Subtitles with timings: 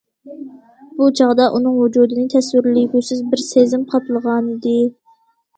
[1.01, 4.77] بۇ چاغدا ئۇنىڭ ۋۇجۇدىنى تەسۋىرلىگۈسىز بىر سېزىم قاپلىغانىدى.